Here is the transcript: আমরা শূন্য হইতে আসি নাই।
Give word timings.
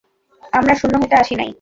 আমরা 0.53 0.73
শূন্য 0.75 0.93
হইতে 1.01 1.15
আসি 1.15 1.33
নাই। 1.35 1.49